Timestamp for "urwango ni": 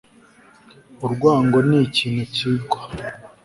1.05-1.79